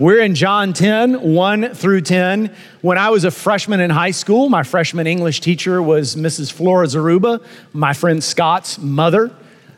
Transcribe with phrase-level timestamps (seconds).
[0.00, 2.52] We're in John 10, 1 through 10.
[2.82, 6.50] When I was a freshman in high school, my freshman English teacher was Mrs.
[6.50, 7.40] Flora Zaruba.
[7.72, 9.30] My friend Scott's mother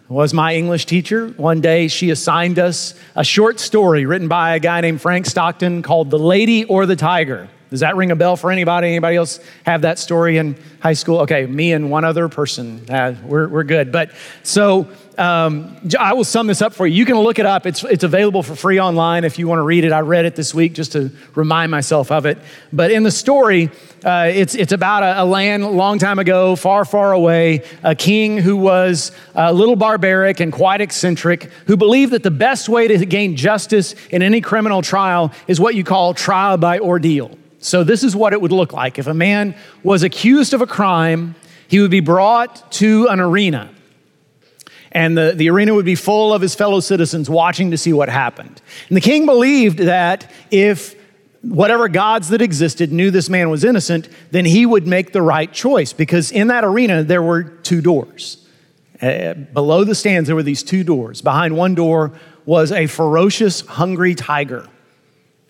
[0.09, 1.29] was my English teacher.
[1.37, 5.83] One day she assigned us a short story written by a guy named Frank Stockton
[5.83, 7.51] called The Lady or the Tiger.
[7.77, 8.89] Does that ring a bell for anybody?
[8.89, 11.19] Anybody else have that story in high school?
[11.19, 12.89] Okay, me and one other person.
[12.89, 13.93] Uh, we're, we're good.
[13.93, 14.13] But
[14.45, 14.89] so
[15.19, 16.95] um, I will sum this up for you.
[16.95, 17.67] You can look it up.
[17.67, 19.93] It's, it's available for free online if you want to read it.
[19.93, 22.39] I read it this week just to remind myself of it.
[22.73, 23.71] But in the story,
[24.03, 28.39] uh, it's, it's about a, a, land long time ago, far, far away, a king
[28.39, 33.05] who was a little barbaric and quite eccentric, who believed that the best way to
[33.05, 37.37] gain justice in any criminal trial is what you call trial by ordeal.
[37.59, 38.99] So, this is what it would look like.
[38.99, 41.35] If a man was accused of a crime,
[41.69, 43.71] he would be brought to an arena.
[44.93, 48.09] And the, the arena would be full of his fellow citizens watching to see what
[48.09, 48.63] happened.
[48.89, 50.95] And the king believed that if
[51.43, 55.53] whatever gods that existed knew this man was innocent, then he would make the right
[55.53, 58.47] choice because in that arena there were two doors.
[59.01, 61.21] Uh, below the stands, there were these two doors.
[61.21, 62.13] Behind one door
[62.47, 64.67] was a ferocious, hungry tiger.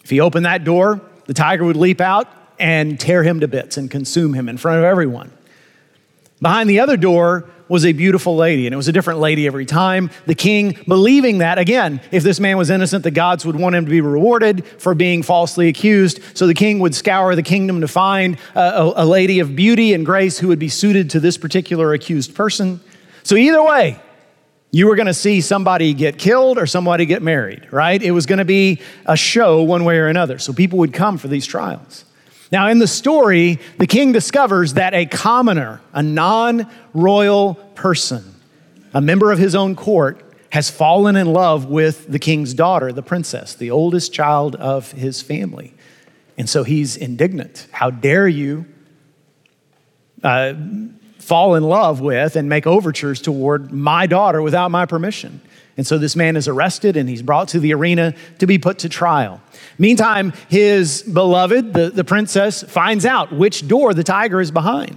[0.02, 3.76] If he opened that door, the tiger would leap out and tear him to bits
[3.76, 5.30] and consume him in front of everyone.
[6.40, 9.66] Behind the other door was a beautiful lady, and it was a different lady every
[9.66, 10.10] time.
[10.26, 13.84] The king, believing that, again, if this man was innocent, the gods would want him
[13.86, 16.20] to be rewarded for being falsely accused.
[16.34, 20.06] So the king would scour the kingdom to find a, a lady of beauty and
[20.06, 22.80] grace who would be suited to this particular accused person.
[23.24, 24.00] So either way,
[24.70, 28.02] you were going to see somebody get killed or somebody get married, right?
[28.02, 30.38] It was going to be a show one way or another.
[30.38, 32.04] So people would come for these trials.
[32.52, 38.34] Now, in the story, the king discovers that a commoner, a non royal person,
[38.94, 43.02] a member of his own court, has fallen in love with the king's daughter, the
[43.02, 45.74] princess, the oldest child of his family.
[46.38, 47.66] And so he's indignant.
[47.72, 48.66] How dare you
[50.22, 50.54] uh,
[51.26, 55.40] fall in love with and make overtures toward my daughter without my permission.
[55.76, 58.78] And so this man is arrested and he's brought to the arena to be put
[58.78, 59.40] to trial.
[59.76, 64.96] Meantime, his beloved, the, the princess, finds out which door the tiger is behind.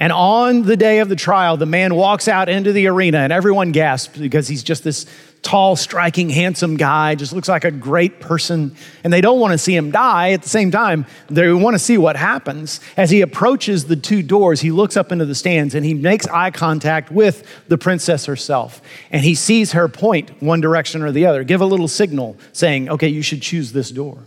[0.00, 3.32] And on the day of the trial, the man walks out into the arena and
[3.32, 5.06] everyone gasps because he's just this
[5.42, 8.74] tall, striking, handsome guy, just looks like a great person.
[9.02, 10.30] And they don't want to see him die.
[10.30, 12.80] At the same time, they want to see what happens.
[12.96, 16.26] As he approaches the two doors, he looks up into the stands and he makes
[16.28, 18.80] eye contact with the princess herself.
[19.10, 22.88] And he sees her point one direction or the other, give a little signal saying,
[22.88, 24.18] okay, you should choose this door.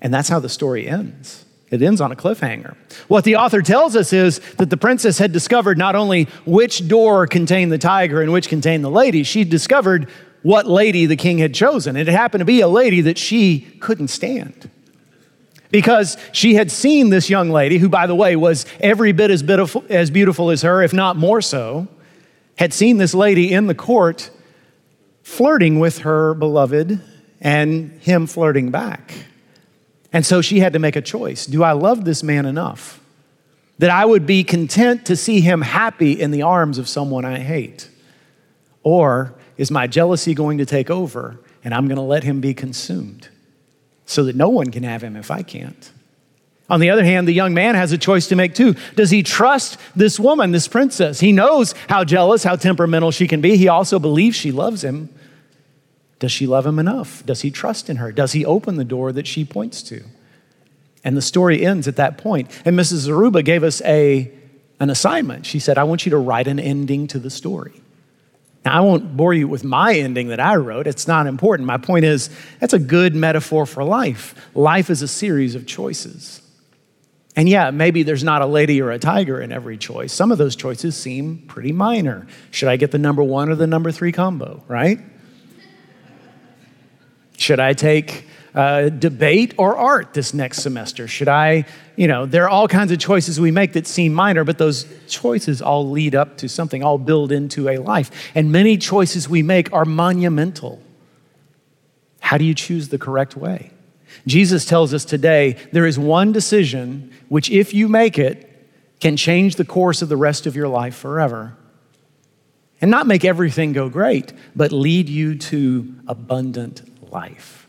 [0.00, 1.44] And that's how the story ends.
[1.70, 2.74] It ends on a cliffhanger.
[3.06, 7.26] What the author tells us is that the princess had discovered not only which door
[7.26, 10.08] contained the tiger and which contained the lady, she discovered
[10.42, 11.96] what lady the king had chosen.
[11.96, 14.68] It happened to be a lady that she couldn't stand.
[15.70, 19.42] Because she had seen this young lady, who, by the way, was every bit as
[19.42, 21.86] beautiful, as beautiful as her, if not more so,
[22.58, 24.30] had seen this lady in the court
[25.22, 27.00] flirting with her beloved
[27.40, 29.14] and him flirting back.
[30.12, 31.46] And so she had to make a choice.
[31.46, 33.00] Do I love this man enough
[33.78, 37.38] that I would be content to see him happy in the arms of someone I
[37.38, 37.88] hate?
[38.82, 42.54] Or is my jealousy going to take over and I'm going to let him be
[42.54, 43.28] consumed
[44.06, 45.90] so that no one can have him if I can't?
[46.68, 48.76] On the other hand, the young man has a choice to make too.
[48.94, 51.18] Does he trust this woman, this princess?
[51.18, 53.56] He knows how jealous, how temperamental she can be.
[53.56, 55.08] He also believes she loves him.
[56.20, 57.24] Does she love him enough?
[57.26, 58.12] Does he trust in her?
[58.12, 60.04] Does he open the door that she points to?
[61.02, 62.50] And the story ends at that point.
[62.64, 63.08] And Mrs.
[63.08, 64.30] Zaruba gave us a,
[64.78, 65.46] an assignment.
[65.46, 67.80] She said, I want you to write an ending to the story.
[68.66, 70.86] Now, I won't bore you with my ending that I wrote.
[70.86, 71.66] It's not important.
[71.66, 72.28] My point is,
[72.60, 74.34] that's a good metaphor for life.
[74.54, 76.42] Life is a series of choices.
[77.34, 80.12] And yeah, maybe there's not a lady or a tiger in every choice.
[80.12, 82.26] Some of those choices seem pretty minor.
[82.50, 85.00] Should I get the number one or the number three combo, right?
[87.40, 91.08] Should I take uh, debate or art this next semester?
[91.08, 91.64] Should I,
[91.96, 94.84] you know, there are all kinds of choices we make that seem minor, but those
[95.08, 98.10] choices all lead up to something, all build into a life.
[98.34, 100.82] And many choices we make are monumental.
[102.20, 103.70] How do you choose the correct way?
[104.26, 108.46] Jesus tells us today there is one decision which, if you make it,
[109.00, 111.56] can change the course of the rest of your life forever.
[112.82, 117.66] And not make everything go great, but lead you to abundant life.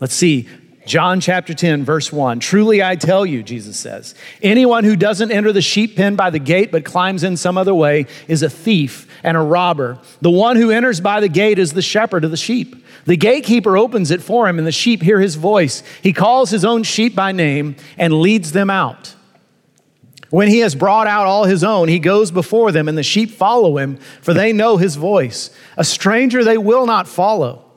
[0.00, 0.48] Let's see
[0.88, 2.40] John chapter 10, verse 1.
[2.40, 6.38] Truly I tell you, Jesus says, anyone who doesn't enter the sheep pen by the
[6.38, 9.98] gate but climbs in some other way is a thief and a robber.
[10.22, 12.86] The one who enters by the gate is the shepherd of the sheep.
[13.04, 15.82] The gatekeeper opens it for him, and the sheep hear his voice.
[16.02, 19.14] He calls his own sheep by name and leads them out.
[20.30, 23.30] When he has brought out all his own, he goes before them, and the sheep
[23.30, 25.50] follow him, for they know his voice.
[25.76, 27.67] A stranger they will not follow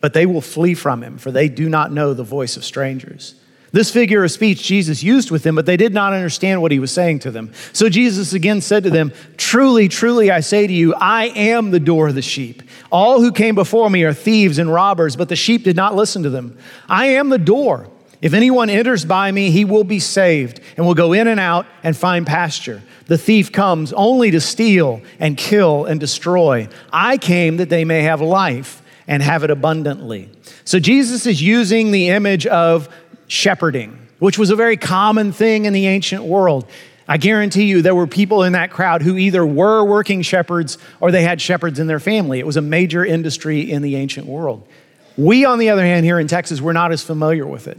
[0.00, 3.34] but they will flee from him, for they do not know the voice of strangers.
[3.72, 6.78] This figure of speech Jesus used with them, but they did not understand what he
[6.78, 7.52] was saying to them.
[7.72, 11.80] So Jesus again said to them, Truly, truly, I say to you, I am the
[11.80, 12.62] door of the sheep.
[12.90, 16.22] All who came before me are thieves and robbers, but the sheep did not listen
[16.22, 16.56] to them.
[16.88, 17.90] I am the door.
[18.22, 21.66] If anyone enters by me, he will be saved and will go in and out
[21.82, 22.82] and find pasture.
[23.08, 26.68] The thief comes only to steal and kill and destroy.
[26.92, 30.30] I came that they may have life and have it abundantly.
[30.64, 32.88] So Jesus is using the image of
[33.28, 36.66] shepherding, which was a very common thing in the ancient world.
[37.08, 41.12] I guarantee you there were people in that crowd who either were working shepherds or
[41.12, 42.40] they had shepherds in their family.
[42.40, 44.66] It was a major industry in the ancient world.
[45.16, 47.78] We, on the other hand, here in Texas, we're not as familiar with it.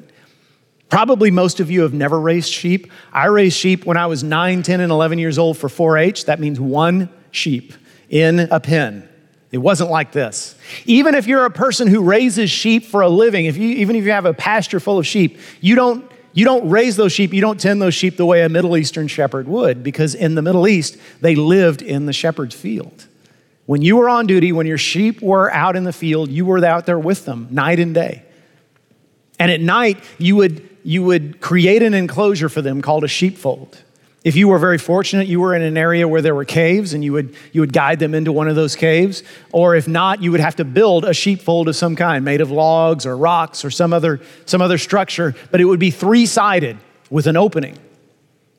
[0.90, 2.90] Probably most of you have never raised sheep.
[3.12, 6.26] I raised sheep when I was 9, 10, and 11 years old for 4 H.
[6.26, 7.74] That means one sheep
[8.10, 9.07] in a pen.
[9.52, 10.56] It wasn't like this.
[10.86, 14.04] Even if you're a person who raises sheep for a living, if you, even if
[14.04, 17.42] you have a pasture full of sheep, you don't, you don't raise those sheep, you
[17.42, 20.68] don't tend those sheep the way a Middle Eastern shepherd would, because in the Middle
[20.68, 23.08] East, they lived in the shepherd's field.
[23.66, 26.64] When you were on duty, when your sheep were out in the field, you were
[26.64, 28.24] out there with them night and day.
[29.40, 33.82] And at night, you would, you would create an enclosure for them called a sheepfold.
[34.28, 37.02] If you were very fortunate, you were in an area where there were caves and
[37.02, 39.24] you would, you would guide them into one of those caves.
[39.54, 42.52] Or if not, you would have to build a sheepfold of some kind made of
[42.52, 46.78] logs or rocks or some other, some other structure, but it would be three sided
[47.10, 47.78] with an opening.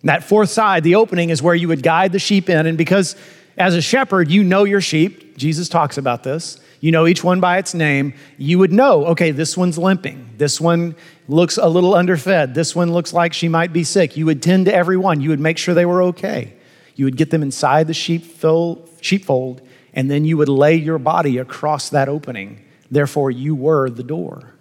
[0.05, 2.67] That fourth side, the opening, is where you would guide the sheep in.
[2.67, 3.15] And because
[3.58, 7.40] as a shepherd, you know your sheep, Jesus talks about this you know each one
[7.40, 10.31] by its name, you would know, okay, this one's limping.
[10.37, 10.94] This one
[11.26, 12.55] looks a little underfed.
[12.55, 14.16] This one looks like she might be sick.
[14.16, 15.20] You would tend to every one.
[15.20, 16.55] You would make sure they were okay.
[16.94, 19.62] You would get them inside the sheepfold,
[19.93, 22.64] and then you would lay your body across that opening.
[22.90, 24.55] Therefore, you were the door.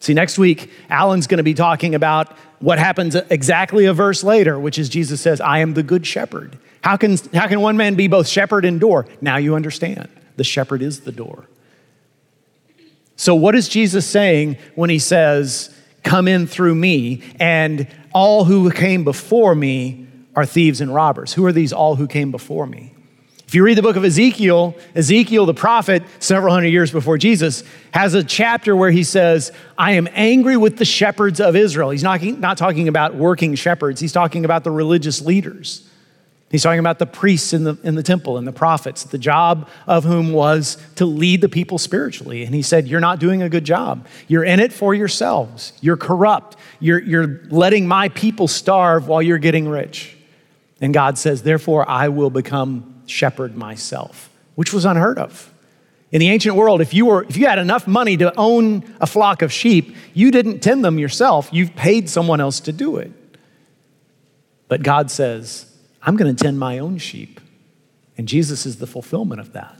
[0.00, 4.58] See, next week, Alan's going to be talking about what happens exactly a verse later,
[4.58, 6.58] which is Jesus says, I am the good shepherd.
[6.84, 9.06] How can, how can one man be both shepherd and door?
[9.22, 10.06] Now you understand.
[10.36, 11.48] The shepherd is the door.
[13.16, 18.70] So, what is Jesus saying when he says, Come in through me, and all who
[18.70, 21.32] came before me are thieves and robbers?
[21.32, 22.92] Who are these all who came before me?
[23.46, 27.64] If you read the book of Ezekiel, Ezekiel, the prophet, several hundred years before Jesus,
[27.94, 31.88] has a chapter where he says, I am angry with the shepherds of Israel.
[31.88, 35.88] He's not, not talking about working shepherds, he's talking about the religious leaders.
[36.54, 39.68] He's talking about the priests in the, in the temple and the prophets, the job
[39.88, 42.44] of whom was to lead the people spiritually.
[42.44, 44.06] And he said, You're not doing a good job.
[44.28, 45.72] You're in it for yourselves.
[45.80, 46.56] You're corrupt.
[46.78, 50.16] You're, you're letting my people starve while you're getting rich.
[50.80, 55.52] And God says, Therefore, I will become shepherd myself, which was unheard of.
[56.12, 59.08] In the ancient world, if you, were, if you had enough money to own a
[59.08, 63.10] flock of sheep, you didn't tend them yourself, you've paid someone else to do it.
[64.68, 65.73] But God says,
[66.04, 67.40] I'm going to tend my own sheep.
[68.16, 69.76] And Jesus is the fulfillment of that.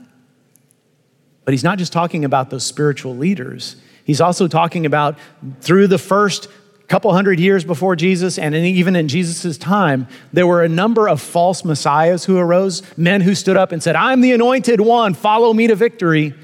[1.45, 5.17] But he's not just talking about those spiritual leaders, he's also talking about
[5.61, 6.49] through the first
[6.87, 11.19] couple hundred years before Jesus and even in Jesus' time, there were a number of
[11.19, 15.51] false messiahs who arose, men who stood up and said, I'm the anointed one, follow
[15.53, 16.35] me to victory.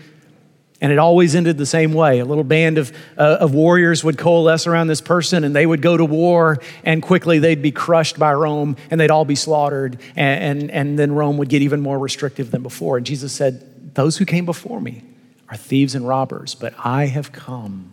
[0.81, 2.19] And it always ended the same way.
[2.19, 5.81] A little band of, uh, of warriors would coalesce around this person and they would
[5.81, 9.99] go to war, and quickly they'd be crushed by Rome and they'd all be slaughtered.
[10.15, 12.97] And, and, and then Rome would get even more restrictive than before.
[12.97, 15.03] And Jesus said, Those who came before me
[15.49, 17.91] are thieves and robbers, but I have come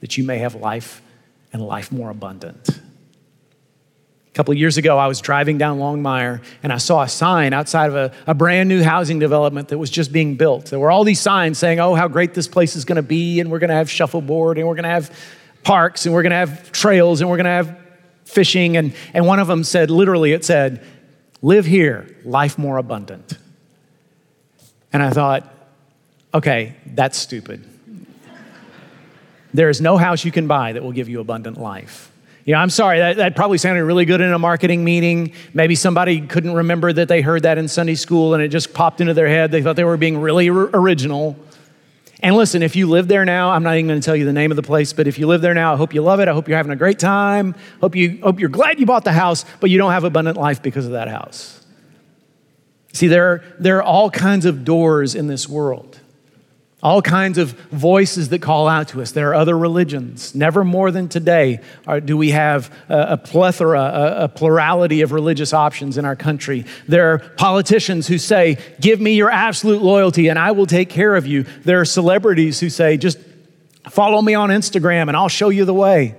[0.00, 1.00] that you may have life
[1.52, 2.80] and life more abundant
[4.36, 7.96] couple years ago, I was driving down Longmire and I saw a sign outside of
[7.96, 10.66] a, a, brand new housing development that was just being built.
[10.66, 13.40] There were all these signs saying, oh, how great this place is going to be,
[13.40, 15.10] and we're going to have shuffleboard, and we're going to have
[15.64, 17.78] parks, and we're going to have trails, and we're going to have
[18.26, 18.76] fishing.
[18.76, 20.84] And, and one of them said, literally, it said,
[21.40, 23.38] live here, life more abundant.
[24.92, 25.50] And I thought,
[26.34, 27.64] okay, that's stupid.
[29.54, 32.12] there is no house you can buy that will give you abundant life.
[32.46, 35.32] You know, I'm sorry, that, that probably sounded really good in a marketing meeting.
[35.52, 39.00] Maybe somebody couldn't remember that they heard that in Sunday school and it just popped
[39.00, 39.50] into their head.
[39.50, 41.36] They thought they were being really original.
[42.20, 44.32] And listen, if you live there now, I'm not even going to tell you the
[44.32, 46.28] name of the place, but if you live there now, I hope you love it.
[46.28, 47.56] I hope you're having a great time.
[47.80, 50.62] Hope you hope you're glad you bought the house, but you don't have abundant life
[50.62, 51.66] because of that house.
[52.92, 55.95] See, there are, there are all kinds of doors in this world
[56.82, 59.12] all kinds of voices that call out to us.
[59.12, 60.34] There are other religions.
[60.34, 65.12] Never more than today are, do we have a, a plethora, a, a plurality of
[65.12, 66.66] religious options in our country.
[66.86, 71.16] There are politicians who say, Give me your absolute loyalty and I will take care
[71.16, 71.44] of you.
[71.64, 73.18] There are celebrities who say, Just
[73.88, 76.14] follow me on Instagram and I'll show you the way.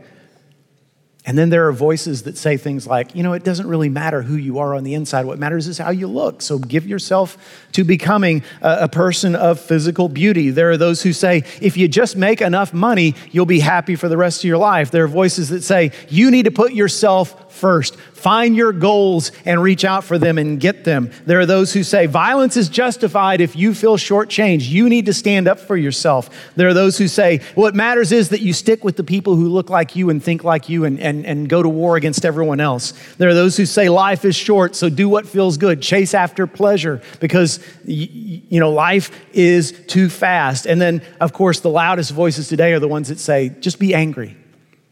[1.27, 4.21] And then there are voices that say things like, you know, it doesn't really matter
[4.21, 5.25] who you are on the inside.
[5.25, 6.41] What matters is how you look.
[6.41, 7.37] So give yourself
[7.73, 10.51] to becoming a, a, person of physical beauty.
[10.51, 14.07] There are those who say, if you just make enough money, you'll be happy for
[14.07, 14.89] the rest of your life.
[14.89, 17.95] There are voices that say, you need to put yourself first.
[17.95, 21.11] Find your goals and reach out for them and get them.
[21.25, 24.69] There are those who say violence is justified if you feel shortchanged.
[24.69, 26.29] You need to stand up for yourself.
[26.55, 29.49] There are those who say what matters is that you stick with the people who
[29.49, 32.59] look like you and think like you and, and, and go to war against everyone
[32.59, 32.93] else.
[33.17, 35.81] There are those who say life is short, so do what feels good.
[35.81, 40.65] Chase after pleasure because, you know, life is too fast.
[40.65, 43.93] And then, of course, the loudest voices today are the ones that say, just be
[43.93, 44.36] angry.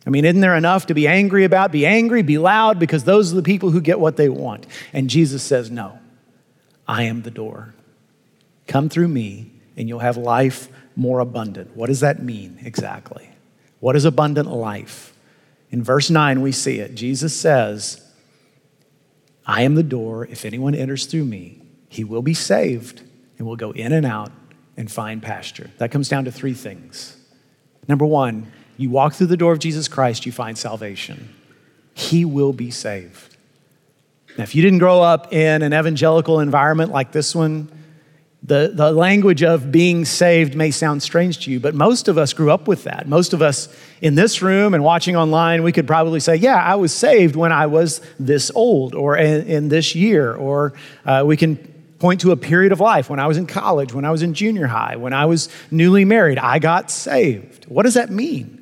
[0.05, 1.71] I mean, isn't there enough to be angry about?
[1.71, 4.67] Be angry, be loud, because those are the people who get what they want.
[4.93, 5.97] And Jesus says, No,
[6.87, 7.73] I am the door.
[8.67, 11.75] Come through me, and you'll have life more abundant.
[11.75, 13.29] What does that mean exactly?
[13.79, 15.13] What is abundant life?
[15.71, 16.95] In verse 9, we see it.
[16.95, 18.01] Jesus says,
[19.45, 20.25] I am the door.
[20.25, 23.01] If anyone enters through me, he will be saved
[23.37, 24.31] and will go in and out
[24.77, 25.69] and find pasture.
[25.77, 27.17] That comes down to three things.
[27.87, 31.33] Number one, you walk through the door of Jesus Christ, you find salvation.
[31.93, 33.37] He will be saved.
[34.37, 37.71] Now, if you didn't grow up in an evangelical environment like this one,
[38.43, 42.31] the, the language of being saved may sound strange to you, but most of us
[42.33, 43.07] grew up with that.
[43.07, 43.69] Most of us
[44.01, 47.51] in this room and watching online, we could probably say, Yeah, I was saved when
[47.51, 50.35] I was this old or in, in this year.
[50.35, 50.73] Or
[51.05, 51.55] uh, we can
[51.97, 54.35] point to a period of life when I was in college, when I was in
[54.35, 56.37] junior high, when I was newly married.
[56.37, 57.65] I got saved.
[57.65, 58.54] What does that mean?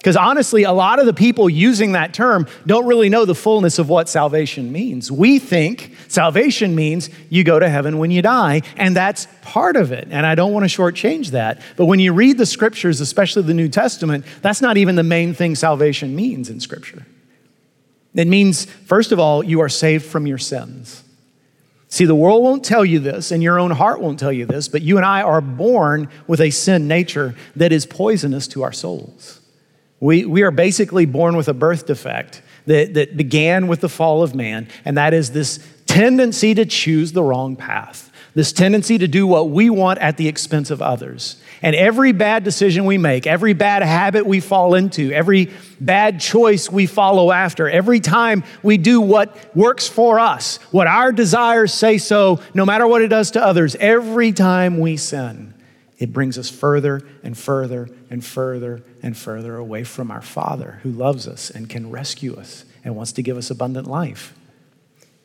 [0.00, 3.78] Because honestly, a lot of the people using that term don't really know the fullness
[3.78, 5.12] of what salvation means.
[5.12, 9.92] We think salvation means you go to heaven when you die, and that's part of
[9.92, 10.08] it.
[10.10, 11.60] And I don't want to shortchange that.
[11.76, 15.34] But when you read the scriptures, especially the New Testament, that's not even the main
[15.34, 17.04] thing salvation means in scripture.
[18.14, 21.04] It means, first of all, you are saved from your sins.
[21.88, 24.66] See, the world won't tell you this, and your own heart won't tell you this,
[24.66, 28.72] but you and I are born with a sin nature that is poisonous to our
[28.72, 29.39] souls.
[30.00, 34.22] We, we are basically born with a birth defect that, that began with the fall
[34.22, 39.08] of man, and that is this tendency to choose the wrong path, this tendency to
[39.08, 41.42] do what we want at the expense of others.
[41.62, 46.70] And every bad decision we make, every bad habit we fall into, every bad choice
[46.70, 51.98] we follow after, every time we do what works for us, what our desires say
[51.98, 55.52] so, no matter what it does to others, every time we sin,
[55.98, 60.90] it brings us further and further and further and further away from our Father who
[60.90, 64.34] loves us and can rescue us and wants to give us abundant life.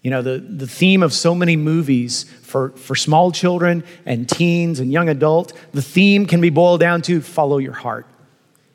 [0.03, 4.79] You know, the, the theme of so many movies for, for small children and teens
[4.79, 8.05] and young adult, the theme can be boiled down to follow your heart,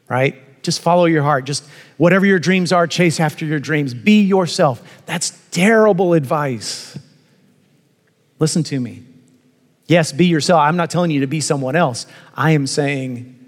[0.08, 0.34] right?
[0.64, 1.44] Just follow your heart.
[1.44, 1.64] Just
[1.98, 3.94] whatever your dreams are, chase after your dreams.
[3.94, 4.82] Be yourself.
[5.06, 6.98] That's terrible advice.
[8.40, 9.04] Listen to me.
[9.86, 10.60] Yes, be yourself.
[10.60, 12.06] I'm not telling you to be someone else.
[12.34, 13.39] I am saying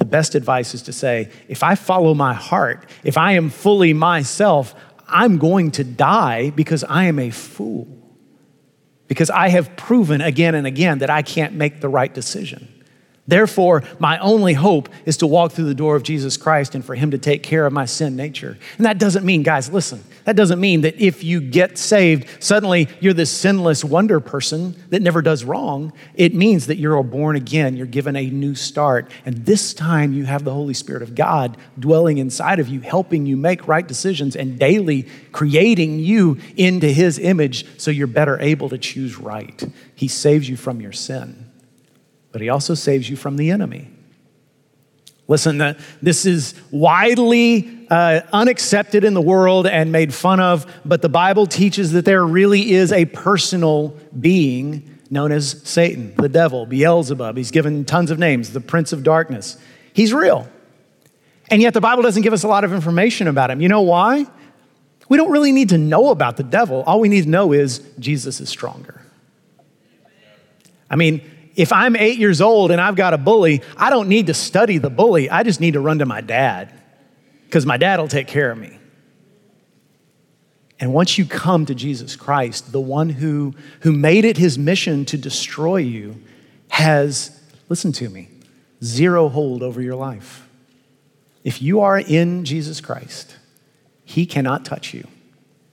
[0.00, 3.92] the best advice is to say, if I follow my heart, if I am fully
[3.92, 4.74] myself,
[5.06, 7.86] I'm going to die because I am a fool.
[9.08, 12.79] Because I have proven again and again that I can't make the right decision.
[13.30, 16.96] Therefore, my only hope is to walk through the door of Jesus Christ and for
[16.96, 18.58] Him to take care of my sin nature.
[18.76, 22.88] And that doesn't mean, guys, listen, that doesn't mean that if you get saved, suddenly
[22.98, 25.92] you're this sinless wonder person that never does wrong.
[26.16, 29.08] It means that you're born again, you're given a new start.
[29.24, 33.26] And this time you have the Holy Spirit of God dwelling inside of you, helping
[33.26, 38.68] you make right decisions and daily creating you into His image so you're better able
[38.70, 39.72] to choose right.
[39.94, 41.49] He saves you from your sin
[42.32, 43.90] but he also saves you from the enemy.
[45.28, 51.08] Listen, this is widely uh, unaccepted in the world and made fun of, but the
[51.08, 57.36] Bible teaches that there really is a personal being known as Satan, the devil, Beelzebub.
[57.36, 59.56] He's given tons of names, the prince of darkness.
[59.92, 60.48] He's real.
[61.48, 63.60] And yet the Bible doesn't give us a lot of information about him.
[63.60, 64.26] You know why?
[65.08, 66.82] We don't really need to know about the devil.
[66.86, 69.00] All we need to know is Jesus is stronger.
[70.88, 71.22] I mean,
[71.56, 74.78] if I'm eight years old and I've got a bully, I don't need to study
[74.78, 75.28] the bully.
[75.28, 76.72] I just need to run to my dad
[77.46, 78.78] because my dad will take care of me.
[80.78, 85.04] And once you come to Jesus Christ, the one who, who made it his mission
[85.06, 86.22] to destroy you
[86.68, 87.38] has,
[87.68, 88.28] listen to me,
[88.82, 90.48] zero hold over your life.
[91.44, 93.36] If you are in Jesus Christ,
[94.04, 95.06] he cannot touch you.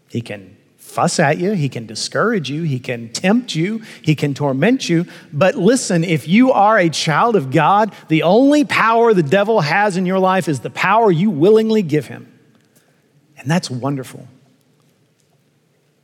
[0.10, 0.57] He can
[0.88, 5.06] fuss at you, he can discourage you, he can tempt you, he can torment you.
[5.32, 9.98] But listen, if you are a child of God, the only power the devil has
[9.98, 12.32] in your life is the power you willingly give him.
[13.38, 14.28] And that's wonderful.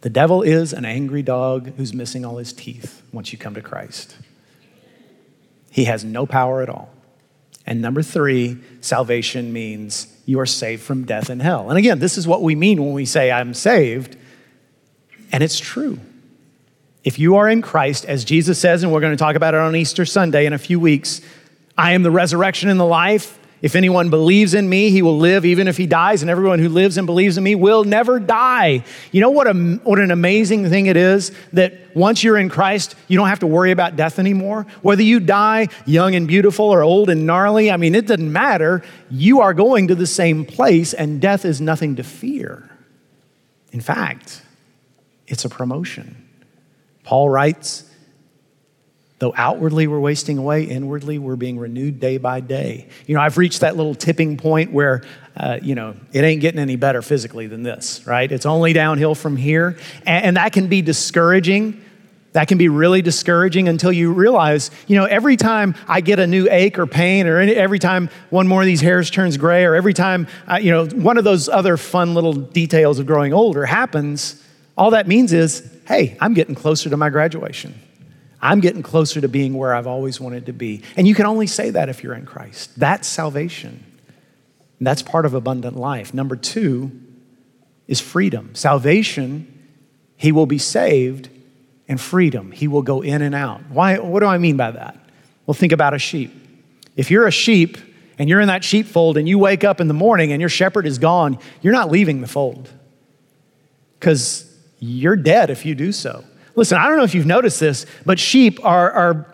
[0.02, 3.62] The devil is an angry dog who's missing all his teeth once you come to
[3.62, 4.18] Christ.
[5.72, 6.94] He has no power at all.
[7.66, 11.70] And number three, salvation means you are saved from death and hell.
[11.70, 14.18] And again, this is what we mean when we say, I'm saved.
[15.34, 16.00] And it's true.
[17.04, 19.60] If you are in Christ, as Jesus says, and we're going to talk about it
[19.60, 21.20] on Easter Sunday in a few weeks,
[21.78, 23.40] I am the resurrection and the life.
[23.63, 26.70] If anyone believes in me, he will live even if he dies, and everyone who
[26.70, 28.84] lives and believes in me will never die.
[29.12, 32.96] You know what, a, what an amazing thing it is that once you're in Christ,
[33.08, 34.68] you don't have to worry about death anymore?
[34.82, 38.84] Whether you die young and beautiful or old and gnarly, I mean, it doesn't matter.
[39.10, 42.70] You are going to the same place, and death is nothing to fear.
[43.72, 44.43] In fact,
[45.34, 46.16] it's a promotion.
[47.04, 47.90] Paul writes,
[49.20, 52.90] Though outwardly we're wasting away, inwardly we're being renewed day by day.
[53.08, 55.02] You know, I've reached that little tipping point where,
[55.38, 58.30] uh, you know, it ain't getting any better physically than this, right?
[58.30, 59.78] It's only downhill from here.
[60.06, 61.82] And, and that can be discouraging.
[62.34, 66.28] That can be really discouraging until you realize, you know, every time I get a
[66.28, 69.63] new ache or pain, or any, every time one more of these hairs turns gray,
[69.63, 73.32] or every time, uh, you know, one of those other fun little details of growing
[73.34, 74.43] older happens,
[74.77, 77.80] all that means is, hey, I'm getting closer to my graduation.
[78.42, 80.82] I'm getting closer to being where I've always wanted to be.
[80.98, 82.77] And you can only say that if you're in Christ.
[82.77, 83.84] That's salvation.
[84.80, 86.13] And that's part of abundant life.
[86.13, 86.92] Number two
[87.88, 88.53] is freedom.
[88.56, 89.48] Salvation,
[90.18, 91.30] he will be saved,
[91.88, 93.62] and freedom, he will go in and out.
[93.70, 94.98] Why, what do I mean by that?
[95.46, 96.34] Well, think about a sheep.
[96.96, 97.77] If you're a sheep
[98.18, 100.86] and you're in that sheepfold and you wake up in the morning and your shepherd
[100.86, 102.69] is gone, you're not leaving the fold
[104.00, 104.53] because
[104.84, 106.24] you're dead if you do so.
[106.56, 109.26] Listen, I don't know if you've noticed this, but sheep are, are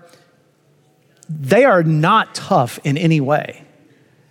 [1.27, 3.65] they are not tough in any way.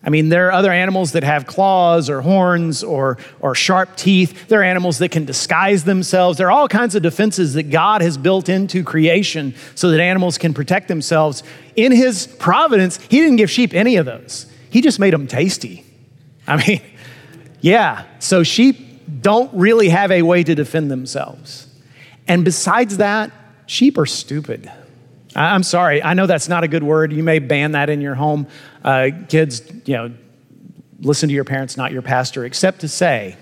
[0.03, 4.49] I mean, there are other animals that have claws or horns or, or sharp teeth.
[4.49, 6.39] There are animals that can disguise themselves.
[6.39, 10.39] There are all kinds of defenses that God has built into creation so that animals
[10.39, 11.43] can protect themselves.
[11.75, 15.85] In His providence, He didn't give sheep any of those, He just made them tasty.
[16.47, 16.81] I mean,
[17.61, 18.88] yeah, so sheep
[19.21, 21.67] don't really have a way to defend themselves.
[22.27, 23.33] And besides that,
[23.67, 24.71] sheep are stupid.
[25.35, 27.13] I'm sorry, I know that's not a good word.
[27.13, 28.47] You may ban that in your home.
[28.83, 30.13] Uh, kids, you know,
[31.01, 33.37] listen to your parents, not your pastor, except to say,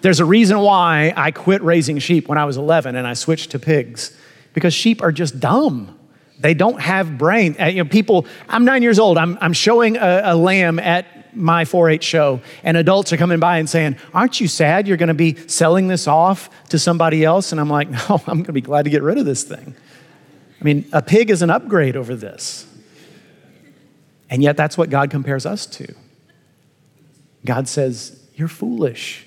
[0.00, 3.52] there's a reason why I quit raising sheep when I was 11 and I switched
[3.52, 4.16] to pigs,
[4.52, 5.98] because sheep are just dumb.
[6.40, 7.54] They don't have brain.
[7.58, 9.16] Uh, you know, people, I'm nine years old.
[9.16, 13.40] I'm, I'm showing a, a lamb at my 4 H show, and adults are coming
[13.40, 17.24] by and saying, Aren't you sad you're going to be selling this off to somebody
[17.24, 17.52] else?
[17.52, 19.74] And I'm like, No, I'm going to be glad to get rid of this thing.
[20.60, 22.66] I mean, a pig is an upgrade over this.
[24.30, 25.94] And yet, that's what God compares us to.
[27.44, 29.26] God says, You're foolish.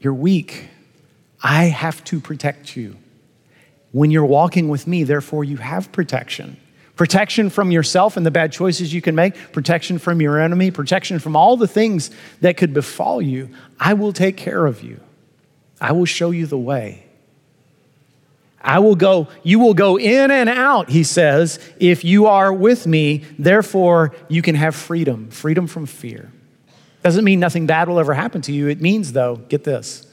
[0.00, 0.68] You're weak.
[1.42, 2.96] I have to protect you.
[3.92, 6.58] When you're walking with me, therefore, you have protection
[6.98, 11.18] protection from yourself and the bad choices you can make, protection from your enemy, protection
[11.20, 13.48] from all the things that could befall you.
[13.80, 15.00] I will take care of you.
[15.80, 17.06] I will show you the way.
[18.60, 22.88] I will go, you will go in and out, he says, if you are with
[22.88, 23.24] me.
[23.38, 26.32] Therefore, you can have freedom, freedom from fear.
[27.04, 28.66] Doesn't mean nothing bad will ever happen to you.
[28.66, 30.07] It means, though, get this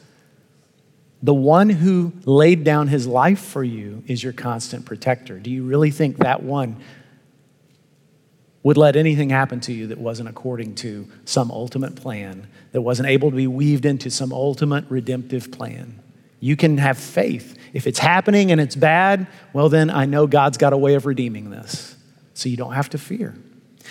[1.24, 5.40] the one who laid down his life for you is your constant protector.
[5.40, 6.78] Do you really think that one
[8.64, 13.08] would let anything happen to you that wasn't according to some ultimate plan, that wasn't
[13.08, 16.00] able to be weaved into some ultimate redemptive plan?
[16.40, 17.58] You can have faith.
[17.74, 21.06] If it's happening and it's bad, well, then I know God's got a way of
[21.06, 21.96] redeeming this.
[22.34, 23.36] So you don't have to fear.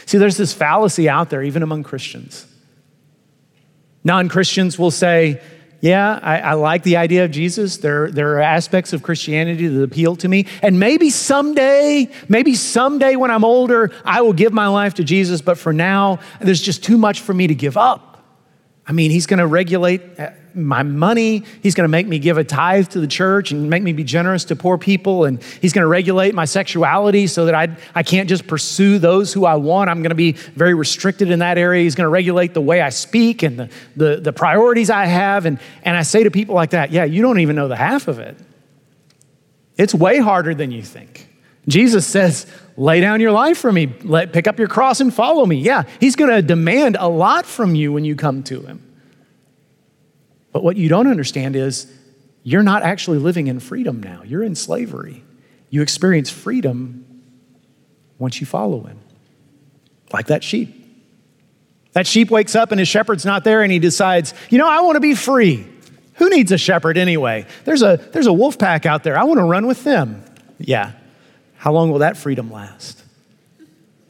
[0.06, 2.46] See, there's this fallacy out there, even among Christians.
[4.02, 5.40] Non Christians will say,
[5.84, 7.76] yeah, I, I, like the idea of Jesus.
[7.76, 10.46] There, there are aspects of Christianity that appeal to me.
[10.62, 15.42] And maybe someday, maybe someday when I'm older, I will give my life to Jesus.
[15.42, 18.13] But for now, there's just too much for me to give up.
[18.86, 21.42] I mean, he's going to regulate uh, my money.
[21.62, 24.04] He's going to make me give a tithe to the church and make me be
[24.04, 25.24] generous to poor people.
[25.24, 29.32] And he's going to regulate my sexuality so that I, I can't just pursue those
[29.32, 29.88] who I want.
[29.88, 31.82] I'm going to be very restricted in that area.
[31.82, 35.46] He's going to regulate the way I speak and the, the, the priorities I have.
[35.46, 38.06] And, and I say to people like that, yeah, you don't even know the half
[38.06, 38.36] of it.
[39.76, 41.28] It's way harder than you think.
[41.68, 42.46] Jesus says,
[42.76, 45.56] lay down your life for me, Let, pick up your cross and follow me.
[45.56, 48.82] Yeah, he's going to demand a lot from you when you come to him.
[50.52, 51.92] But what you don't understand is
[52.42, 55.22] you're not actually living in freedom now, you're in slavery.
[55.70, 57.04] You experience freedom
[58.18, 59.00] once you follow him,
[60.12, 60.82] like that sheep.
[61.92, 64.82] That sheep wakes up and his shepherd's not there and he decides, you know, I
[64.82, 65.66] want to be free.
[66.14, 67.46] Who needs a shepherd anyway?
[67.64, 69.18] There's a, there's a wolf pack out there.
[69.18, 70.24] I want to run with them.
[70.58, 70.92] Yeah,
[71.64, 73.02] how long will that freedom last?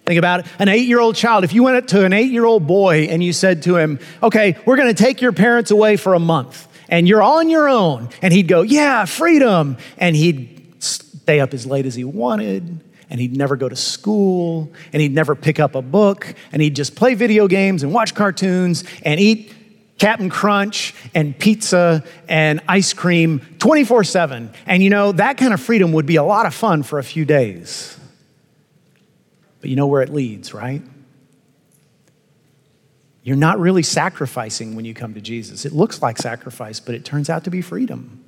[0.06, 0.46] Think about it.
[0.58, 3.22] An eight year old child, if you went to an eight year old boy and
[3.22, 6.66] you said to him, okay, we're going to take your parents away for a month
[6.88, 9.76] and you're on your own, and he'd go, yeah, freedom.
[9.98, 14.72] And he'd stay up as late as he wanted, and he'd never go to school,
[14.92, 18.16] and he'd never pick up a book, and he'd just play video games and watch
[18.16, 19.54] cartoons and eat
[19.98, 24.50] Captain Crunch and pizza and ice cream 24 7.
[24.66, 27.04] And you know, that kind of freedom would be a lot of fun for a
[27.04, 27.98] few days.
[29.60, 30.82] But you know where it leads, right?
[33.22, 35.64] You're not really sacrificing when you come to Jesus.
[35.64, 38.22] It looks like sacrifice, but it turns out to be freedom.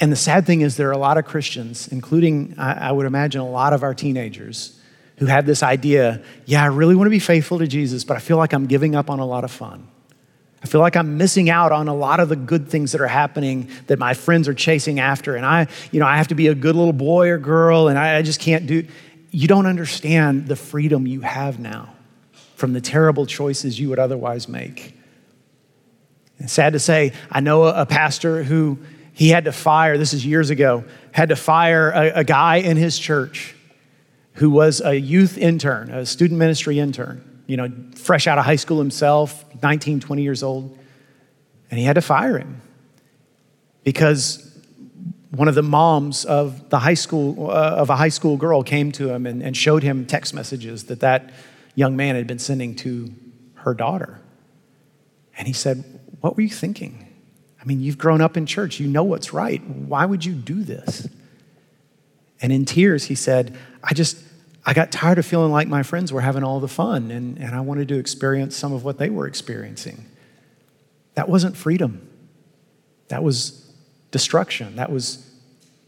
[0.00, 3.40] And the sad thing is, there are a lot of Christians, including, I would imagine,
[3.40, 4.80] a lot of our teenagers,
[5.16, 8.20] who had this idea yeah, I really want to be faithful to Jesus, but I
[8.20, 9.88] feel like I'm giving up on a lot of fun.
[10.62, 13.06] I feel like I'm missing out on a lot of the good things that are
[13.06, 15.36] happening that my friends are chasing after.
[15.36, 17.98] And I, you know, I have to be a good little boy or girl, and
[17.98, 18.86] I, I just can't do.
[19.30, 21.94] You don't understand the freedom you have now
[22.56, 24.96] from the terrible choices you would otherwise make.
[26.38, 28.78] And sad to say, I know a, a pastor who
[29.12, 32.78] he had to fire, this is years ago, had to fire a, a guy in
[32.78, 33.54] his church
[34.34, 38.56] who was a youth intern, a student ministry intern, you know, fresh out of high
[38.56, 40.76] school himself, 19, 20 years old.
[41.70, 42.60] And he had to fire him
[43.84, 44.40] because
[45.30, 48.92] one of the moms of the high school uh, of a high school girl came
[48.92, 51.32] to him and, and showed him text messages that that
[51.74, 53.12] young man had been sending to
[53.54, 54.20] her daughter.
[55.36, 55.84] And he said
[56.20, 57.08] what were you thinking?
[57.60, 58.78] I mean you've grown up in church.
[58.78, 59.64] You know what's right.
[59.64, 61.08] Why would you do this?
[62.40, 64.18] And in tears, he said, I just,
[64.66, 67.54] I got tired of feeling like my friends were having all the fun, and, and
[67.54, 70.06] I wanted to experience some of what they were experiencing.
[71.14, 72.08] That wasn't freedom.
[73.08, 73.72] That was
[74.10, 74.76] destruction.
[74.76, 75.30] That was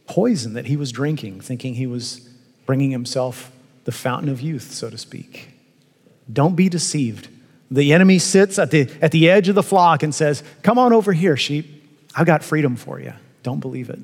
[0.07, 2.29] poison that he was drinking, thinking he was
[2.67, 3.51] bringing himself
[3.85, 5.49] the fountain of youth, so to speak.
[6.31, 7.29] Don't be deceived.
[7.71, 10.93] The enemy sits at the, at the edge of the flock and says, Come on
[10.93, 11.73] over here, sheep.
[12.15, 13.13] I've got freedom for you.
[13.43, 13.99] Don't believe it.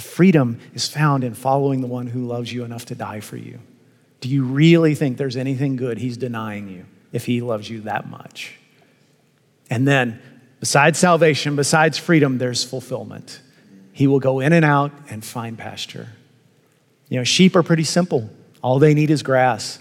[0.00, 3.36] The freedom is found in following the one who loves you enough to die for
[3.36, 3.58] you.
[4.20, 8.08] Do you really think there's anything good he's denying you if he loves you that
[8.08, 8.54] much?
[9.68, 10.18] And then,
[10.58, 13.42] besides salvation, besides freedom, there's fulfillment.
[13.92, 16.08] He will go in and out and find pasture.
[17.10, 18.30] You know, sheep are pretty simple.
[18.62, 19.80] All they need is grass.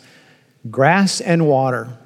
[0.69, 1.97] Grass and water.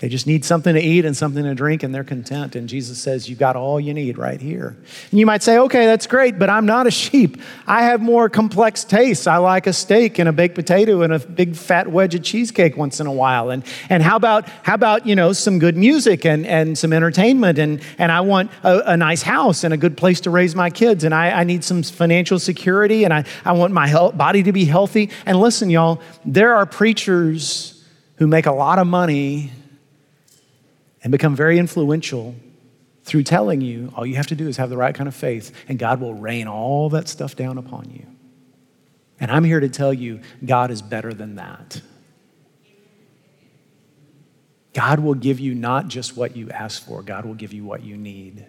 [0.00, 2.56] They just need something to eat and something to drink, and they're content.
[2.56, 4.74] And Jesus says, You've got all you need right here.
[5.10, 7.36] And you might say, Okay, that's great, but I'm not a sheep.
[7.66, 9.26] I have more complex tastes.
[9.26, 12.78] I like a steak and a baked potato and a big fat wedge of cheesecake
[12.78, 13.50] once in a while.
[13.50, 17.58] And, and how about, how about, you know, some good music and, and some entertainment?
[17.58, 20.70] And, and I want a, a nice house and a good place to raise my
[20.70, 21.04] kids.
[21.04, 24.52] And I, I need some financial security and I, I want my health, body to
[24.52, 25.10] be healthy.
[25.26, 27.84] And listen, y'all, there are preachers
[28.16, 29.50] who make a lot of money
[31.02, 32.34] and become very influential
[33.04, 35.52] through telling you all you have to do is have the right kind of faith,
[35.68, 38.06] and God will rain all that stuff down upon you.
[39.18, 41.80] And I'm here to tell you, God is better than that.
[44.72, 47.82] God will give you not just what you ask for, God will give you what
[47.82, 48.46] you need.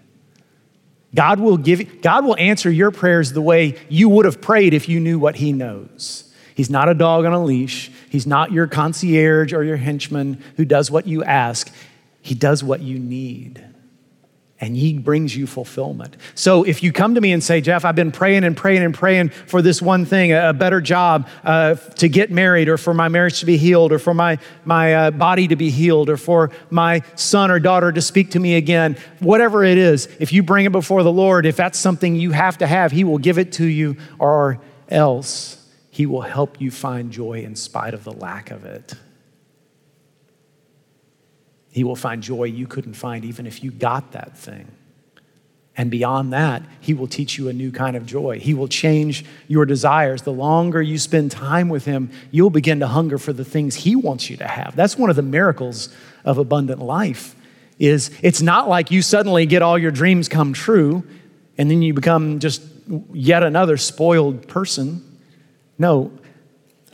[1.13, 4.87] God will give God will answer your prayers the way you would have prayed if
[4.87, 6.31] you knew what he knows.
[6.55, 7.91] He's not a dog on a leash.
[8.09, 11.73] He's not your concierge or your henchman who does what you ask.
[12.21, 13.63] He does what you need
[14.61, 16.15] and he brings you fulfillment.
[16.35, 18.93] So if you come to me and say, Jeff, I've been praying and praying and
[18.93, 23.09] praying for this one thing, a better job, uh, to get married, or for my
[23.09, 26.51] marriage to be healed, or for my, my uh, body to be healed, or for
[26.69, 30.67] my son or daughter to speak to me again, whatever it is, if you bring
[30.67, 33.53] it before the Lord, if that's something you have to have, he will give it
[33.53, 35.57] to you, or else
[35.89, 38.93] he will help you find joy in spite of the lack of it.
[41.71, 44.67] He will find joy you couldn't find even if you got that thing.
[45.77, 48.39] And beyond that, He will teach you a new kind of joy.
[48.39, 50.21] He will change your desires.
[50.23, 53.95] The longer you spend time with Him, you'll begin to hunger for the things He
[53.95, 54.75] wants you to have.
[54.75, 57.35] That's one of the miracles of abundant life.
[57.79, 61.03] Is it's not like you suddenly get all your dreams come true
[61.57, 62.61] and then you become just
[63.13, 65.19] yet another spoiled person.
[65.77, 66.11] No,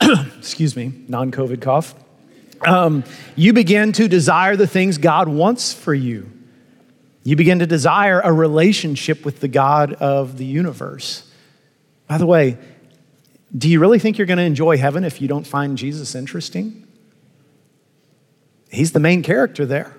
[0.38, 1.94] excuse me, non COVID cough.
[2.66, 3.04] Um,
[3.36, 6.30] you begin to desire the things God wants for you.
[7.22, 11.30] You begin to desire a relationship with the God of the universe.
[12.06, 12.56] By the way,
[13.56, 16.86] do you really think you're going to enjoy heaven if you don't find Jesus interesting?
[18.70, 19.94] He's the main character there.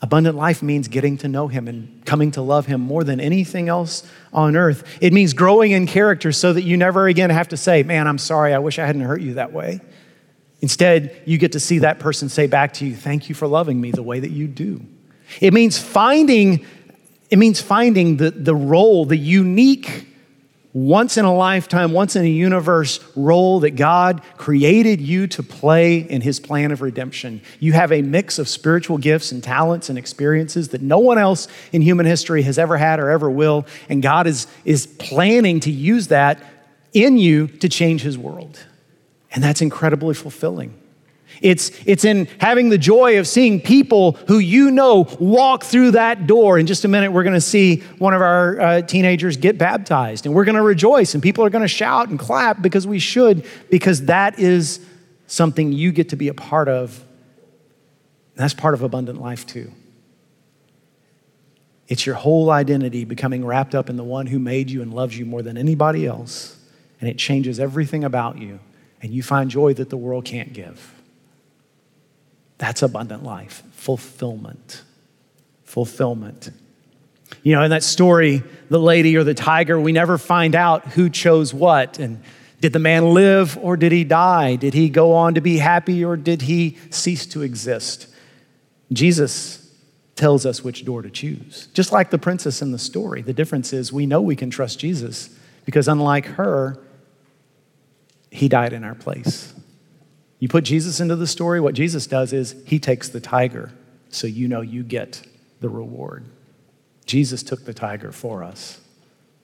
[0.00, 3.68] Abundant life means getting to know Him and coming to love Him more than anything
[3.68, 4.84] else on earth.
[5.00, 8.18] It means growing in character so that you never again have to say, Man, I'm
[8.18, 9.80] sorry, I wish I hadn't hurt you that way.
[10.62, 13.80] Instead, you get to see that person say back to you, Thank you for loving
[13.80, 14.80] me the way that you do.
[15.40, 16.64] It means finding,
[17.30, 20.06] it means finding the, the role, the unique
[20.74, 25.98] once in a lifetime, once in a universe role that God created you to play
[25.98, 27.42] in His plan of redemption.
[27.60, 31.46] You have a mix of spiritual gifts and talents and experiences that no one else
[31.72, 33.66] in human history has ever had or ever will.
[33.90, 36.42] And God is, is planning to use that
[36.94, 38.58] in you to change His world.
[39.32, 40.78] And that's incredibly fulfilling.
[41.40, 46.26] It's, it's in having the joy of seeing people who you know walk through that
[46.26, 46.58] door.
[46.58, 50.26] In just a minute, we're going to see one of our uh, teenagers get baptized,
[50.26, 52.98] and we're going to rejoice, and people are going to shout and clap because we
[52.98, 54.84] should, because that is
[55.26, 57.02] something you get to be a part of.
[58.34, 59.72] That's part of abundant life, too.
[61.88, 65.18] It's your whole identity becoming wrapped up in the one who made you and loves
[65.18, 66.56] you more than anybody else,
[67.00, 68.60] and it changes everything about you,
[69.02, 70.94] and you find joy that the world can't give.
[72.58, 74.82] That's abundant life, fulfillment.
[75.64, 76.50] Fulfillment.
[77.42, 81.10] You know, in that story, the lady or the tiger, we never find out who
[81.10, 81.98] chose what.
[81.98, 82.22] And
[82.60, 84.54] did the man live or did he die?
[84.54, 88.06] Did he go on to be happy or did he cease to exist?
[88.92, 89.58] Jesus
[90.14, 91.66] tells us which door to choose.
[91.74, 94.78] Just like the princess in the story, the difference is we know we can trust
[94.78, 95.30] Jesus
[95.64, 96.78] because, unlike her,
[98.32, 99.52] he died in our place.
[100.38, 103.70] You put Jesus into the story, what Jesus does is he takes the tiger
[104.08, 105.22] so you know you get
[105.60, 106.24] the reward.
[107.04, 108.80] Jesus took the tiger for us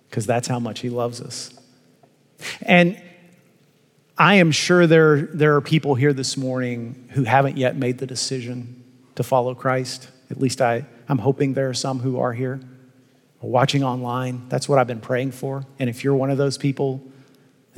[0.09, 1.53] because that's how much he loves us.
[2.63, 3.01] And
[4.17, 8.07] I am sure there, there are people here this morning who haven't yet made the
[8.07, 8.83] decision
[9.17, 10.09] to follow Christ.
[10.31, 12.59] At least I, I'm hoping there are some who are here
[13.43, 14.49] watching online.
[14.49, 15.67] That's what I've been praying for.
[15.79, 17.03] And if you're one of those people,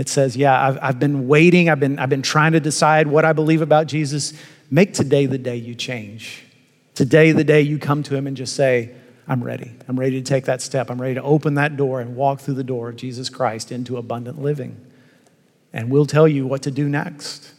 [0.01, 3.25] it says, Yeah, I've, I've been waiting, I've been, I've been trying to decide what
[3.25, 4.33] I believe about Jesus.
[4.71, 6.45] Make today the day you change.
[6.95, 8.95] Today, the day you come to Him and just say,
[9.29, 9.71] I'm ready.
[9.89, 10.91] I'm ready to take that step.
[10.91, 13.97] I'm ready to open that door and walk through the door of Jesus Christ into
[13.97, 14.85] abundant living.
[15.73, 17.53] And we'll tell you what to do next.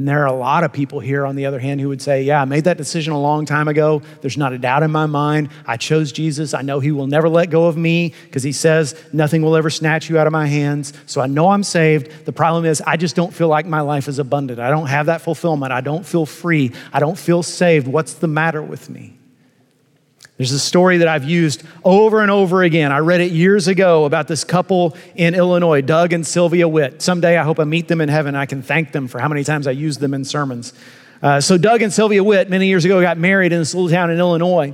[0.00, 2.22] And there are a lot of people here, on the other hand, who would say,
[2.22, 4.00] Yeah, I made that decision a long time ago.
[4.22, 5.50] There's not a doubt in my mind.
[5.66, 6.54] I chose Jesus.
[6.54, 9.68] I know He will never let go of me because He says, Nothing will ever
[9.68, 10.94] snatch you out of my hands.
[11.04, 12.24] So I know I'm saved.
[12.24, 14.58] The problem is, I just don't feel like my life is abundant.
[14.58, 15.70] I don't have that fulfillment.
[15.70, 16.72] I don't feel free.
[16.94, 17.86] I don't feel saved.
[17.86, 19.19] What's the matter with me?
[20.40, 22.92] There's a story that I've used over and over again.
[22.92, 27.02] I read it years ago about this couple in Illinois, Doug and Sylvia Witt.
[27.02, 28.34] Someday I hope I meet them in heaven.
[28.34, 30.72] I can thank them for how many times I used them in sermons.
[31.20, 34.10] Uh, so, Doug and Sylvia Witt, many years ago, got married in this little town
[34.10, 34.72] in Illinois.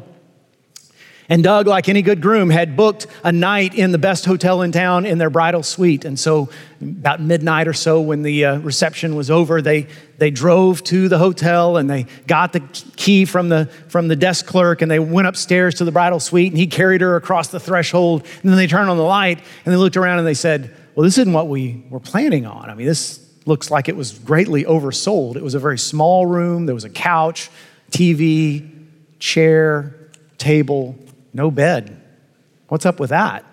[1.28, 4.70] And Doug, like any good groom, had booked a night in the best hotel in
[4.70, 6.04] town in their bridal suite.
[6.04, 6.48] And so,
[6.80, 11.18] about midnight or so, when the uh, reception was over, they, they drove to the
[11.18, 12.60] hotel and they got the
[12.96, 16.52] key from the, from the desk clerk and they went upstairs to the bridal suite
[16.52, 18.24] and he carried her across the threshold.
[18.42, 21.04] And then they turned on the light and they looked around and they said, Well,
[21.04, 22.70] this isn't what we were planning on.
[22.70, 25.36] I mean, this looks like it was greatly oversold.
[25.36, 27.50] It was a very small room, there was a couch,
[27.90, 28.70] TV,
[29.18, 29.94] chair,
[30.38, 30.96] table
[31.37, 32.01] no bed.
[32.68, 33.44] What's up with that?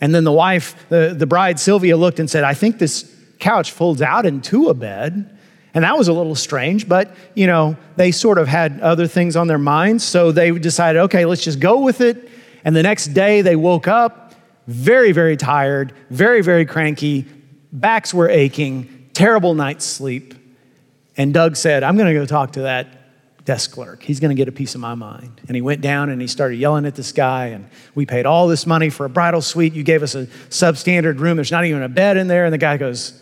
[0.00, 3.70] And then the wife, the, the bride, Sylvia, looked and said, I think this couch
[3.70, 5.38] folds out into a bed.
[5.74, 9.36] And that was a little strange, but you know, they sort of had other things
[9.36, 10.04] on their minds.
[10.04, 12.28] So they decided, okay, let's just go with it.
[12.64, 14.34] And the next day they woke up
[14.66, 17.26] very, very tired, very, very cranky,
[17.72, 20.34] backs were aching, terrible night's sleep.
[21.16, 23.01] And Doug said, I'm going to go talk to that
[23.44, 24.02] desk clerk.
[24.02, 25.40] He's going to get a piece of my mind.
[25.48, 27.46] And he went down and he started yelling at this guy.
[27.46, 29.72] And we paid all this money for a bridal suite.
[29.72, 31.36] You gave us a substandard room.
[31.36, 32.44] There's not even a bed in there.
[32.44, 33.20] And the guy goes,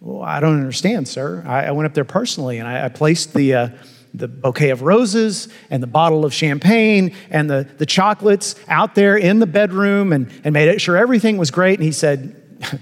[0.00, 1.42] Well, I don't understand, sir.
[1.46, 3.68] I, I went up there personally and I, I placed the, uh,
[4.14, 9.16] the bouquet of roses and the bottle of champagne and the, the chocolates out there
[9.16, 11.78] in the bedroom and, and made sure everything was great.
[11.78, 12.36] And he said,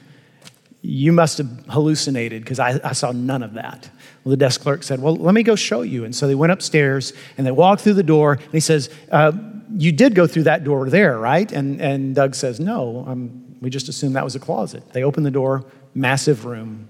[0.83, 3.91] You must have hallucinated because I, I saw none of that.
[4.25, 6.05] Well, the desk clerk said, Well, let me go show you.
[6.05, 8.35] And so they went upstairs and they walked through the door.
[8.35, 9.33] And he says, uh,
[9.75, 11.51] You did go through that door there, right?
[11.51, 14.93] And, and Doug says, No, um, we just assumed that was a closet.
[14.93, 16.89] They opened the door, massive room,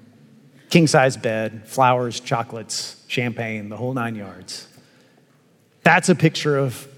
[0.71, 4.67] king size bed, flowers, chocolates, champagne, the whole nine yards.
[5.83, 6.89] That's a picture of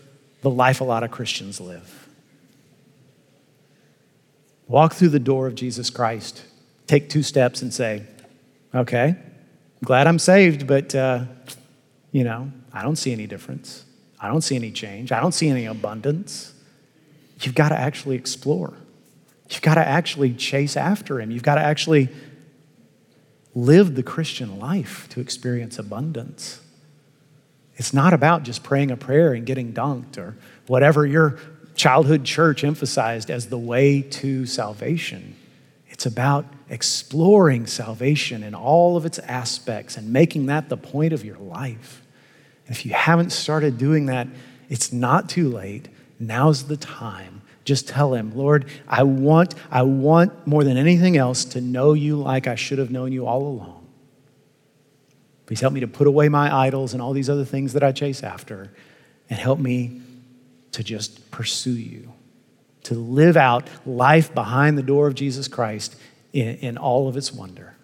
[0.40, 2.08] the life a lot of Christians live.
[4.66, 6.42] Walk through the door of Jesus Christ,
[6.86, 8.04] take two steps and say,
[8.74, 9.16] Okay,
[9.84, 11.24] glad I'm saved, but, uh,
[12.10, 13.84] you know, I don't see any difference.
[14.20, 15.12] I don't see any change.
[15.12, 16.54] I don't see any abundance.
[17.40, 18.74] You've got to actually explore.
[19.50, 21.30] You've got to actually chase after Him.
[21.30, 22.08] You've got to actually
[23.54, 26.60] live the Christian life to experience abundance.
[27.76, 31.38] It's not about just praying a prayer and getting dunked or whatever your
[31.74, 35.36] childhood church emphasized as the way to salvation.
[36.02, 41.24] It's about exploring salvation in all of its aspects and making that the point of
[41.24, 42.02] your life.
[42.66, 44.26] If you haven't started doing that,
[44.68, 45.88] it's not too late.
[46.18, 47.42] Now's the time.
[47.64, 52.16] Just tell him, Lord, I want, I want more than anything else to know you
[52.16, 53.86] like I should have known you all along.
[55.46, 57.92] Please help me to put away my idols and all these other things that I
[57.92, 58.72] chase after,
[59.30, 60.02] and help me
[60.72, 62.12] to just pursue you,
[62.84, 65.96] to live out life behind the door of Jesus Christ
[66.32, 67.74] in, in all of its wonder.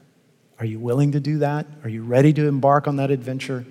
[0.58, 1.66] Are you willing to do that?
[1.84, 3.64] Are you ready to embark on that adventure?